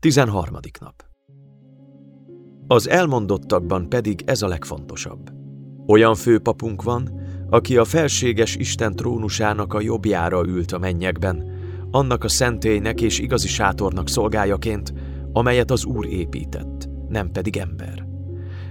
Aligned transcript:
13. 0.00 0.58
nap 0.80 1.04
Az 2.66 2.88
elmondottakban 2.88 3.88
pedig 3.88 4.22
ez 4.26 4.42
a 4.42 4.48
legfontosabb. 4.48 5.30
Olyan 5.86 6.14
főpapunk 6.14 6.82
van, 6.82 7.20
aki 7.50 7.76
a 7.76 7.84
felséges 7.84 8.56
Isten 8.56 8.96
trónusának 8.96 9.74
a 9.74 9.80
jobbjára 9.80 10.42
ült 10.46 10.72
a 10.72 10.78
mennyekben, 10.78 11.50
annak 11.90 12.24
a 12.24 12.28
szentélynek 12.28 13.00
és 13.00 13.18
igazi 13.18 13.48
sátornak 13.48 14.08
szolgájaként, 14.08 14.92
amelyet 15.32 15.70
az 15.70 15.84
Úr 15.84 16.06
épített, 16.06 16.88
nem 17.08 17.30
pedig 17.30 17.56
ember. 17.56 18.06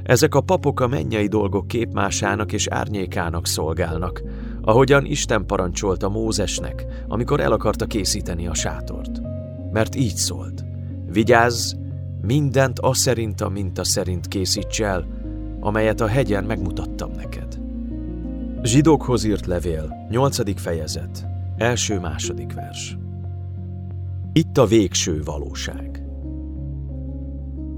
Ezek 0.03 0.35
a 0.35 0.41
papok 0.41 0.79
a 0.79 0.87
mennyei 0.87 1.27
dolgok 1.27 1.67
képmásának 1.67 2.51
és 2.51 2.67
árnyékának 2.67 3.47
szolgálnak, 3.47 4.21
ahogyan 4.61 5.05
Isten 5.05 5.45
parancsolta 5.45 6.09
Mózesnek, 6.09 6.85
amikor 7.07 7.39
el 7.39 7.51
akarta 7.51 7.85
készíteni 7.85 8.47
a 8.47 8.53
sátort. 8.53 9.21
Mert 9.71 9.95
így 9.95 10.15
szólt, 10.15 10.68
vigyázz, 11.11 11.73
mindent 12.21 12.79
a 12.79 12.93
szerint 12.93 13.41
a 13.41 13.49
minta 13.49 13.83
szerint 13.83 14.27
készíts 14.27 14.81
el, 14.81 15.07
amelyet 15.59 16.01
a 16.01 16.07
hegyen 16.07 16.43
megmutattam 16.43 17.11
neked. 17.11 17.59
Zsidókhoz 18.63 19.23
írt 19.23 19.45
levél, 19.45 20.07
8. 20.09 20.61
fejezet, 20.61 21.27
első-második 21.57 22.53
vers. 22.53 22.97
Itt 24.33 24.57
a 24.57 24.65
végső 24.65 25.21
valóság. 25.23 26.03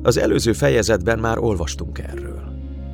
Az 0.04 0.18
előző 0.18 0.54
fejezetben 0.54 1.20
már 1.20 1.38
olvastunk 1.38 2.00
erről, 2.00 2.42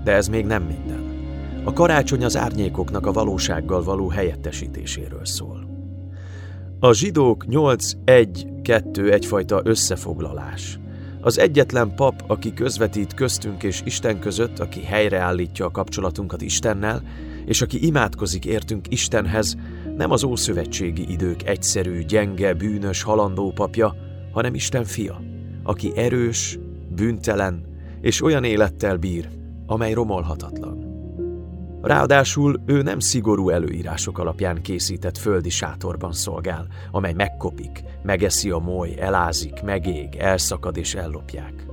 de 0.03 0.11
ez 0.11 0.27
még 0.27 0.45
nem 0.45 0.63
minden. 0.63 1.15
A 1.63 1.73
karácsony 1.73 2.23
az 2.23 2.37
árnyékoknak 2.37 3.05
a 3.05 3.11
valósággal 3.11 3.83
való 3.83 4.09
helyettesítéséről 4.09 5.25
szól. 5.25 5.56
A 6.79 6.93
zsidók 6.93 7.45
8-1-2 7.49 9.11
egyfajta 9.11 9.61
összefoglalás. 9.63 10.79
Az 11.21 11.39
egyetlen 11.39 11.95
pap, 11.95 12.23
aki 12.27 12.53
közvetít 12.53 13.13
köztünk 13.13 13.63
és 13.63 13.81
Isten 13.85 14.19
között, 14.19 14.59
aki 14.59 14.81
helyreállítja 14.81 15.65
a 15.65 15.71
kapcsolatunkat 15.71 16.41
Istennel, 16.41 17.03
és 17.45 17.61
aki 17.61 17.85
imádkozik 17.85 18.45
értünk 18.45 18.85
Istenhez, 18.89 19.57
nem 19.95 20.11
az 20.11 20.23
ószövetségi 20.23 21.11
idők 21.11 21.47
egyszerű, 21.47 22.05
gyenge, 22.05 22.53
bűnös, 22.53 23.01
halandó 23.01 23.51
papja, 23.51 23.95
hanem 24.31 24.53
Isten 24.53 24.83
fia, 24.83 25.21
aki 25.63 25.91
erős, 25.95 26.59
bűntelen 26.95 27.65
és 28.01 28.23
olyan 28.23 28.43
élettel 28.43 28.97
bír, 28.97 29.29
amely 29.65 29.93
romolhatatlan. 29.93 30.86
Ráadásul 31.87 32.61
ő 32.65 32.81
nem 32.81 32.99
szigorú 32.99 33.49
előírások 33.49 34.19
alapján 34.19 34.61
készített 34.61 35.17
földi 35.17 35.49
sátorban 35.49 36.11
szolgál, 36.13 36.67
amely 36.91 37.13
megkopik, 37.13 37.83
megeszi 38.03 38.49
a 38.49 38.57
moly, 38.57 38.95
elázik, 38.99 39.61
megég, 39.61 40.15
elszakad 40.15 40.77
és 40.77 40.95
ellopják. 40.95 41.65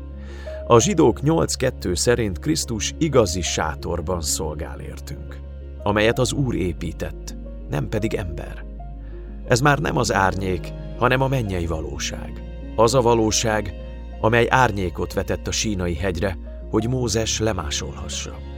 A 0.67 0.81
zsidók 0.81 1.19
8.2 1.23 1.95
szerint 1.95 2.39
Krisztus 2.39 2.95
igazi 2.99 3.41
sátorban 3.41 4.21
szolgál 4.21 4.81
értünk, 4.81 5.39
amelyet 5.83 6.19
az 6.19 6.33
Úr 6.33 6.55
épített, 6.55 7.37
nem 7.71 7.89
pedig 7.89 8.15
ember. 8.15 8.65
Ez 9.49 9.61
már 9.61 9.79
nem 9.79 9.97
az 9.97 10.13
árnyék, 10.13 10.73
hanem 10.99 11.21
a 11.21 11.29
mennyei 11.29 11.67
valóság. 11.67 12.43
Az 12.77 12.95
a 12.95 13.01
valóság, 13.01 13.75
amely 14.21 14.47
árnyékot 14.51 15.13
vetett 15.13 15.47
a 15.47 15.53
sínai 15.53 15.95
hegyre, 15.95 16.39
hogy 16.71 16.89
Mózes 16.89 17.41
lemásolhassa. 17.41 18.54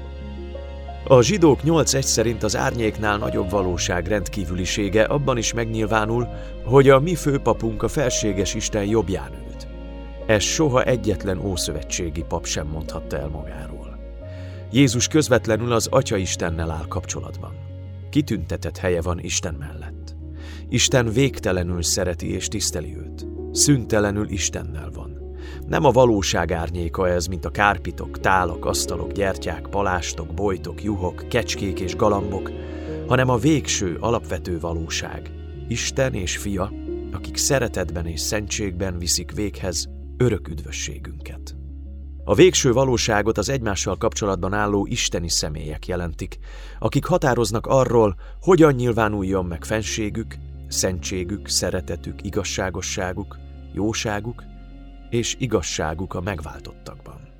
A 1.08 1.22
zsidók 1.22 1.60
8.1 1.64 2.02
szerint 2.02 2.42
az 2.42 2.56
árnyéknál 2.56 3.18
nagyobb 3.18 3.50
valóság 3.50 4.06
rendkívülisége 4.06 5.02
abban 5.02 5.36
is 5.36 5.52
megnyilvánul, 5.52 6.28
hogy 6.64 6.88
a 6.88 7.00
mi 7.00 7.14
főpapunk 7.14 7.82
a 7.82 7.88
felséges 7.88 8.54
Isten 8.54 8.84
jobbján 8.84 9.30
ült. 9.46 9.68
Ez 10.26 10.42
soha 10.42 10.84
egyetlen 10.84 11.38
ószövetségi 11.38 12.22
pap 12.28 12.46
sem 12.46 12.66
mondhatta 12.66 13.18
el 13.18 13.28
magáról. 13.28 13.98
Jézus 14.72 15.08
közvetlenül 15.08 15.72
az 15.72 15.86
Atya 15.86 16.16
Istennel 16.16 16.70
áll 16.70 16.86
kapcsolatban. 16.88 17.52
Kitüntetett 18.10 18.76
helye 18.76 19.00
van 19.00 19.18
Isten 19.18 19.54
mellett. 19.54 20.16
Isten 20.68 21.12
végtelenül 21.12 21.82
szereti 21.82 22.32
és 22.32 22.48
tiszteli 22.48 22.96
őt. 22.96 23.26
Szüntelenül 23.52 24.28
Istennel 24.28 24.90
van. 24.94 25.05
Nem 25.68 25.84
a 25.84 25.90
valóság 25.90 26.52
árnyéka 26.52 27.08
ez, 27.08 27.26
mint 27.26 27.44
a 27.44 27.50
kárpitok, 27.50 28.20
tálak, 28.20 28.64
asztalok, 28.64 29.12
gyertyák, 29.12 29.66
palástok, 29.70 30.34
bojtok, 30.34 30.82
juhok, 30.82 31.24
kecskék 31.28 31.80
és 31.80 31.96
galambok, 31.96 32.50
hanem 33.06 33.28
a 33.28 33.36
végső, 33.36 33.96
alapvető 34.00 34.60
valóság. 34.60 35.30
Isten 35.68 36.14
és 36.14 36.36
fia, 36.36 36.72
akik 37.12 37.36
szeretetben 37.36 38.06
és 38.06 38.20
szentségben 38.20 38.98
viszik 38.98 39.32
véghez 39.32 39.88
örök 40.16 40.48
üdvösségünket. 40.48 41.56
A 42.24 42.34
végső 42.34 42.72
valóságot 42.72 43.38
az 43.38 43.48
egymással 43.48 43.96
kapcsolatban 43.96 44.52
álló 44.52 44.86
isteni 44.86 45.28
személyek 45.28 45.86
jelentik, 45.86 46.38
akik 46.78 47.04
határoznak 47.04 47.66
arról, 47.66 48.16
hogyan 48.40 48.74
nyilvánuljon 48.74 49.44
meg 49.44 49.64
fenségük, 49.64 50.36
szentségük, 50.68 51.48
szeretetük, 51.48 52.22
igazságosságuk, 52.22 53.38
jóságuk 53.72 54.42
és 55.10 55.36
igazságuk 55.38 56.14
a 56.14 56.20
megváltottakban. 56.20 57.35